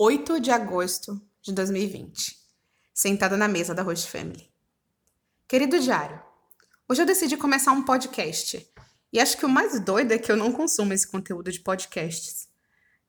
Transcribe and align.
8 0.00 0.38
de 0.38 0.52
agosto 0.52 1.20
de 1.42 1.52
2020, 1.52 2.38
sentada 2.94 3.36
na 3.36 3.48
mesa 3.48 3.74
da 3.74 3.82
Host 3.82 4.08
Family. 4.08 4.48
Querido 5.48 5.76
diário, 5.80 6.22
hoje 6.88 7.02
eu 7.02 7.06
decidi 7.06 7.36
começar 7.36 7.72
um 7.72 7.84
podcast. 7.84 8.64
E 9.12 9.18
acho 9.18 9.36
que 9.36 9.44
o 9.44 9.48
mais 9.48 9.80
doido 9.80 10.12
é 10.12 10.18
que 10.18 10.30
eu 10.30 10.36
não 10.36 10.52
consumo 10.52 10.92
esse 10.92 11.04
conteúdo 11.04 11.50
de 11.50 11.58
podcasts. 11.58 12.46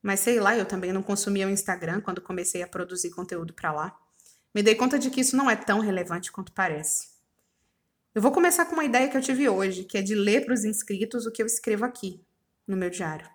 Mas 0.02 0.18
sei 0.18 0.40
lá, 0.40 0.56
eu 0.56 0.66
também 0.66 0.92
não 0.92 1.00
consumia 1.00 1.46
o 1.46 1.50
Instagram 1.50 2.00
quando 2.00 2.20
comecei 2.20 2.60
a 2.60 2.66
produzir 2.66 3.10
conteúdo 3.10 3.54
para 3.54 3.70
lá. 3.70 3.96
Me 4.52 4.60
dei 4.60 4.74
conta 4.74 4.98
de 4.98 5.10
que 5.10 5.20
isso 5.20 5.36
não 5.36 5.48
é 5.48 5.54
tão 5.54 5.78
relevante 5.78 6.32
quanto 6.32 6.50
parece. 6.50 7.06
Eu 8.12 8.20
vou 8.20 8.32
começar 8.32 8.64
com 8.64 8.72
uma 8.72 8.84
ideia 8.84 9.08
que 9.08 9.16
eu 9.16 9.22
tive 9.22 9.48
hoje, 9.48 9.84
que 9.84 9.96
é 9.96 10.02
de 10.02 10.16
ler 10.16 10.44
para 10.44 10.54
os 10.54 10.64
inscritos 10.64 11.24
o 11.24 11.30
que 11.30 11.40
eu 11.40 11.46
escrevo 11.46 11.84
aqui, 11.84 12.20
no 12.66 12.76
meu 12.76 12.90
diário. 12.90 13.30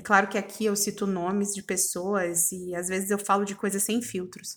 É 0.00 0.02
claro 0.02 0.28
que 0.28 0.38
aqui 0.38 0.64
eu 0.64 0.74
cito 0.74 1.06
nomes 1.06 1.54
de 1.54 1.62
pessoas 1.62 2.52
e 2.52 2.74
às 2.74 2.88
vezes 2.88 3.10
eu 3.10 3.18
falo 3.18 3.44
de 3.44 3.54
coisas 3.54 3.82
sem 3.82 4.00
filtros. 4.00 4.56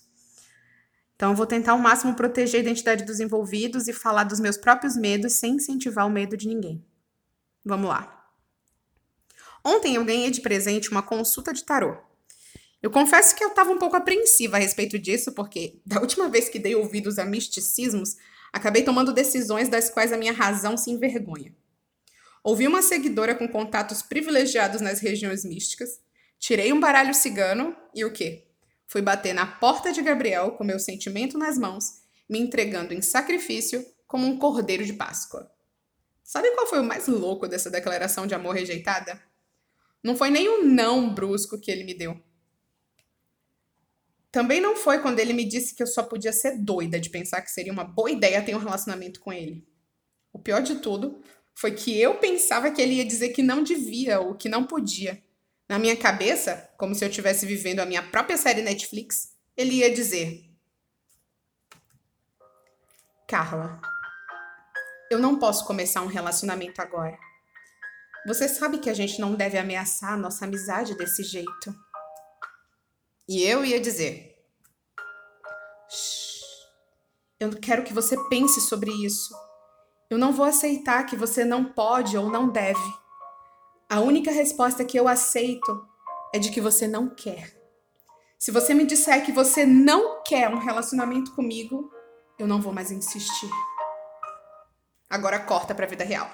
Então 1.14 1.32
eu 1.32 1.36
vou 1.36 1.44
tentar 1.44 1.72
ao 1.72 1.78
máximo 1.78 2.14
proteger 2.14 2.60
a 2.60 2.62
identidade 2.62 3.04
dos 3.04 3.20
envolvidos 3.20 3.86
e 3.86 3.92
falar 3.92 4.24
dos 4.24 4.40
meus 4.40 4.56
próprios 4.56 4.96
medos 4.96 5.34
sem 5.34 5.56
incentivar 5.56 6.06
o 6.06 6.10
medo 6.10 6.34
de 6.34 6.48
ninguém. 6.48 6.82
Vamos 7.62 7.90
lá. 7.90 8.26
Ontem 9.62 9.96
eu 9.96 10.04
ganhei 10.06 10.30
de 10.30 10.40
presente 10.40 10.90
uma 10.90 11.02
consulta 11.02 11.52
de 11.52 11.62
tarô. 11.62 11.94
Eu 12.82 12.90
confesso 12.90 13.36
que 13.36 13.44
eu 13.44 13.48
estava 13.48 13.70
um 13.70 13.78
pouco 13.78 13.96
apreensiva 13.96 14.56
a 14.56 14.60
respeito 14.60 14.98
disso, 14.98 15.30
porque 15.32 15.78
da 15.84 16.00
última 16.00 16.26
vez 16.30 16.48
que 16.48 16.58
dei 16.58 16.74
ouvidos 16.74 17.18
a 17.18 17.24
misticismos, 17.26 18.16
acabei 18.50 18.82
tomando 18.82 19.12
decisões 19.12 19.68
das 19.68 19.90
quais 19.90 20.10
a 20.10 20.16
minha 20.16 20.32
razão 20.32 20.74
se 20.74 20.90
envergonha. 20.90 21.54
Ouvi 22.44 22.68
uma 22.68 22.82
seguidora 22.82 23.34
com 23.34 23.48
contatos 23.48 24.02
privilegiados 24.02 24.82
nas 24.82 25.00
regiões 25.00 25.46
místicas, 25.46 25.98
tirei 26.38 26.74
um 26.74 26.78
baralho 26.78 27.14
cigano 27.14 27.74
e 27.94 28.04
o 28.04 28.12
quê? 28.12 28.46
Fui 28.86 29.00
bater 29.00 29.32
na 29.32 29.46
porta 29.46 29.90
de 29.90 30.02
Gabriel 30.02 30.52
com 30.52 30.62
meu 30.62 30.78
sentimento 30.78 31.38
nas 31.38 31.56
mãos, 31.56 32.02
me 32.28 32.38
entregando 32.38 32.92
em 32.92 33.00
sacrifício 33.00 33.82
como 34.06 34.26
um 34.26 34.38
cordeiro 34.38 34.84
de 34.84 34.92
Páscoa. 34.92 35.50
Sabe 36.22 36.50
qual 36.50 36.66
foi 36.66 36.80
o 36.80 36.84
mais 36.84 37.08
louco 37.08 37.48
dessa 37.48 37.70
declaração 37.70 38.26
de 38.26 38.34
amor 38.34 38.54
rejeitada? 38.54 39.18
Não 40.02 40.14
foi 40.14 40.28
nem 40.28 40.46
o 40.46 40.64
não 40.64 41.14
brusco 41.14 41.58
que 41.58 41.70
ele 41.70 41.82
me 41.82 41.94
deu. 41.94 42.22
Também 44.30 44.60
não 44.60 44.76
foi 44.76 45.00
quando 45.00 45.18
ele 45.18 45.32
me 45.32 45.46
disse 45.46 45.74
que 45.74 45.82
eu 45.82 45.86
só 45.86 46.02
podia 46.02 46.32
ser 46.32 46.58
doida 46.58 47.00
de 47.00 47.08
pensar 47.08 47.40
que 47.40 47.50
seria 47.50 47.72
uma 47.72 47.84
boa 47.84 48.10
ideia 48.10 48.44
ter 48.44 48.54
um 48.54 48.58
relacionamento 48.58 49.18
com 49.20 49.32
ele. 49.32 49.66
O 50.30 50.38
pior 50.38 50.60
de 50.60 50.74
tudo 50.80 51.22
foi 51.54 51.72
que 51.72 51.98
eu 52.00 52.18
pensava 52.18 52.70
que 52.70 52.82
ele 52.82 52.94
ia 52.94 53.04
dizer 53.04 53.30
que 53.30 53.42
não 53.42 53.62
devia 53.62 54.20
ou 54.20 54.34
que 54.34 54.48
não 54.48 54.64
podia. 54.64 55.22
Na 55.68 55.78
minha 55.78 55.96
cabeça, 55.96 56.70
como 56.76 56.94
se 56.94 57.04
eu 57.04 57.08
estivesse 57.08 57.46
vivendo 57.46 57.80
a 57.80 57.86
minha 57.86 58.02
própria 58.02 58.36
série 58.36 58.62
Netflix, 58.62 59.34
ele 59.56 59.76
ia 59.76 59.92
dizer: 59.92 60.44
Carla, 63.26 63.80
eu 65.10 65.18
não 65.18 65.38
posso 65.38 65.66
começar 65.66 66.02
um 66.02 66.06
relacionamento 66.06 66.82
agora. 66.82 67.18
Você 68.26 68.48
sabe 68.48 68.78
que 68.78 68.90
a 68.90 68.94
gente 68.94 69.20
não 69.20 69.34
deve 69.34 69.56
ameaçar 69.56 70.14
a 70.14 70.16
nossa 70.18 70.44
amizade 70.44 70.96
desse 70.96 71.22
jeito. 71.22 71.74
E 73.28 73.42
eu 73.42 73.64
ia 73.64 73.80
dizer: 73.80 74.34
eu 77.40 77.50
quero 77.60 77.84
que 77.84 77.92
você 77.92 78.16
pense 78.28 78.60
sobre 78.60 78.90
isso. 78.90 79.34
Eu 80.10 80.18
não 80.18 80.32
vou 80.32 80.44
aceitar 80.44 81.04
que 81.04 81.16
você 81.16 81.44
não 81.44 81.64
pode 81.64 82.16
ou 82.16 82.30
não 82.30 82.48
deve. 82.48 82.94
A 83.88 84.00
única 84.00 84.30
resposta 84.30 84.84
que 84.84 84.98
eu 84.98 85.08
aceito 85.08 85.86
é 86.32 86.38
de 86.38 86.50
que 86.50 86.60
você 86.60 86.86
não 86.86 87.08
quer. 87.08 87.54
Se 88.38 88.50
você 88.50 88.74
me 88.74 88.84
disser 88.84 89.24
que 89.24 89.32
você 89.32 89.64
não 89.64 90.22
quer 90.22 90.48
um 90.48 90.58
relacionamento 90.58 91.32
comigo, 91.34 91.90
eu 92.38 92.46
não 92.46 92.60
vou 92.60 92.72
mais 92.72 92.90
insistir. 92.90 93.48
Agora 95.08 95.38
corta 95.38 95.74
para 95.74 95.86
a 95.86 95.88
vida 95.88 96.04
real. 96.04 96.30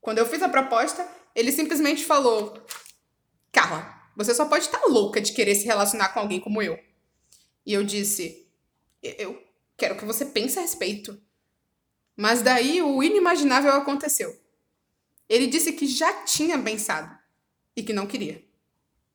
Quando 0.00 0.18
eu 0.18 0.26
fiz 0.26 0.42
a 0.42 0.48
proposta, 0.48 1.08
ele 1.34 1.50
simplesmente 1.50 2.04
falou: 2.04 2.54
Carla, 3.50 4.02
você 4.16 4.34
só 4.34 4.44
pode 4.44 4.64
estar 4.64 4.84
louca 4.86 5.20
de 5.20 5.32
querer 5.32 5.54
se 5.54 5.64
relacionar 5.64 6.10
com 6.10 6.20
alguém 6.20 6.40
como 6.40 6.62
eu. 6.62 6.78
E 7.64 7.72
eu 7.72 7.82
disse: 7.82 8.48
Eu 9.02 9.42
quero 9.76 9.96
que 9.96 10.04
você 10.04 10.26
pense 10.26 10.58
a 10.58 10.62
respeito. 10.62 11.20
Mas 12.16 12.42
daí 12.42 12.82
o 12.82 13.02
inimaginável 13.02 13.72
aconteceu. 13.72 14.38
Ele 15.28 15.46
disse 15.46 15.72
que 15.72 15.86
já 15.86 16.24
tinha 16.24 16.58
pensado 16.58 17.16
e 17.74 17.82
que 17.82 17.92
não 17.92 18.06
queria. 18.06 18.44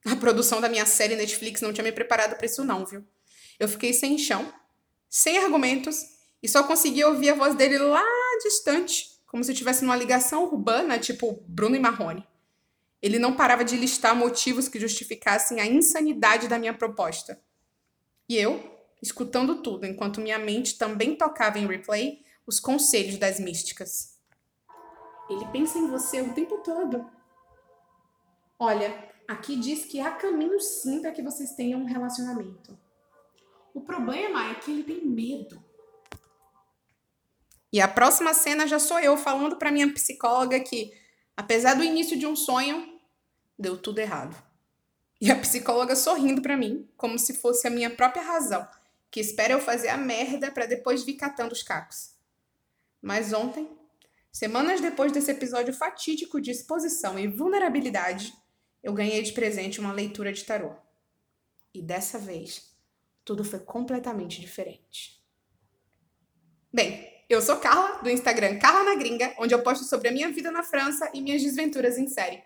A 0.04 0.16
produção 0.16 0.60
da 0.60 0.68
minha 0.68 0.86
série 0.86 1.16
Netflix 1.16 1.60
não 1.60 1.72
tinha 1.72 1.84
me 1.84 1.92
preparado 1.92 2.36
para 2.36 2.46
isso 2.46 2.64
não, 2.64 2.84
viu? 2.84 3.04
Eu 3.58 3.68
fiquei 3.68 3.92
sem 3.92 4.16
chão, 4.18 4.52
sem 5.08 5.38
argumentos 5.38 6.18
e 6.42 6.48
só 6.48 6.62
conseguia 6.62 7.08
ouvir 7.08 7.30
a 7.30 7.34
voz 7.34 7.54
dele 7.54 7.78
lá 7.78 8.04
distante, 8.42 9.18
como 9.26 9.42
se 9.42 9.52
estivesse 9.52 9.84
numa 9.84 9.96
ligação 9.96 10.44
urbana, 10.44 10.98
tipo 10.98 11.42
Bruno 11.46 11.76
e 11.76 11.80
Marrone. 11.80 12.26
Ele 13.00 13.18
não 13.18 13.36
parava 13.36 13.64
de 13.64 13.76
listar 13.76 14.14
motivos 14.14 14.68
que 14.68 14.80
justificassem 14.80 15.60
a 15.60 15.66
insanidade 15.66 16.48
da 16.48 16.58
minha 16.58 16.74
proposta. 16.74 17.40
E 18.28 18.36
eu, 18.36 18.62
escutando 19.02 19.62
tudo, 19.62 19.86
enquanto 19.86 20.20
minha 20.20 20.38
mente 20.38 20.76
também 20.76 21.14
tocava 21.14 21.58
em 21.58 21.66
replay, 21.66 22.24
os 22.48 22.58
conselhos 22.58 23.18
das 23.18 23.38
místicas. 23.38 24.18
Ele 25.28 25.46
pensa 25.52 25.76
em 25.76 25.86
você 25.86 26.22
o 26.22 26.32
tempo 26.32 26.56
todo. 26.62 27.06
Olha, 28.58 29.12
aqui 29.28 29.54
diz 29.54 29.84
que 29.84 30.00
há 30.00 30.12
caminho 30.12 30.58
sim 30.58 31.02
para 31.02 31.12
que 31.12 31.22
vocês 31.22 31.52
tenham 31.52 31.82
um 31.82 31.84
relacionamento. 31.84 32.76
O 33.74 33.82
problema 33.82 34.50
é 34.50 34.54
que 34.54 34.70
ele 34.70 34.82
tem 34.82 35.04
medo. 35.04 35.62
E 37.70 37.82
a 37.82 37.86
próxima 37.86 38.32
cena 38.32 38.66
já 38.66 38.78
sou 38.78 38.98
eu 38.98 39.14
falando 39.18 39.56
para 39.56 39.70
minha 39.70 39.92
psicóloga 39.92 40.58
que, 40.58 40.90
apesar 41.36 41.74
do 41.74 41.84
início 41.84 42.18
de 42.18 42.26
um 42.26 42.34
sonho, 42.34 42.98
deu 43.58 43.76
tudo 43.76 43.98
errado. 43.98 44.34
E 45.20 45.30
a 45.30 45.38
psicóloga 45.38 45.94
sorrindo 45.94 46.40
para 46.40 46.56
mim, 46.56 46.88
como 46.96 47.18
se 47.18 47.34
fosse 47.34 47.68
a 47.68 47.70
minha 47.70 47.90
própria 47.90 48.22
razão, 48.22 48.66
que 49.10 49.20
espera 49.20 49.52
eu 49.52 49.60
fazer 49.60 49.88
a 49.88 49.98
merda 49.98 50.50
para 50.50 50.64
depois 50.64 51.04
vir 51.04 51.16
catando 51.16 51.52
os 51.52 51.62
cacos. 51.62 52.16
Mas 53.00 53.32
ontem, 53.32 53.68
semanas 54.32 54.80
depois 54.80 55.12
desse 55.12 55.30
episódio 55.30 55.72
fatídico 55.72 56.40
de 56.40 56.50
exposição 56.50 57.18
e 57.18 57.28
vulnerabilidade, 57.28 58.32
eu 58.82 58.92
ganhei 58.92 59.22
de 59.22 59.32
presente 59.32 59.80
uma 59.80 59.92
leitura 59.92 60.32
de 60.32 60.44
tarô. 60.44 60.74
E 61.74 61.82
dessa 61.82 62.18
vez, 62.18 62.74
tudo 63.24 63.44
foi 63.44 63.60
completamente 63.60 64.40
diferente. 64.40 65.22
Bem, 66.72 67.24
eu 67.28 67.42
sou 67.42 67.56
Carla, 67.56 68.02
do 68.02 68.10
Instagram 68.10 68.58
Carla 68.58 68.84
na 68.84 68.94
Gringa, 68.94 69.34
onde 69.38 69.54
eu 69.54 69.62
posto 69.62 69.84
sobre 69.84 70.08
a 70.08 70.12
minha 70.12 70.30
vida 70.30 70.50
na 70.50 70.62
França 70.62 71.10
e 71.12 71.20
minhas 71.20 71.42
desventuras 71.42 71.98
em 71.98 72.08
série. 72.08 72.42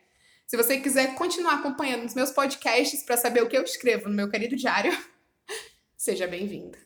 Se 0.47 0.57
você 0.57 0.79
quiser 0.81 1.15
continuar 1.15 1.55
acompanhando 1.55 2.05
os 2.05 2.15
meus 2.15 2.31
podcasts 2.31 3.03
para 3.05 3.17
saber 3.17 3.43
o 3.43 3.49
que 3.49 3.57
eu 3.57 3.63
escrevo 3.63 4.09
no 4.09 4.15
meu 4.15 4.29
querido 4.29 4.57
diário, 4.57 4.93
seja 5.97 6.27
bem-vinda. 6.27 6.79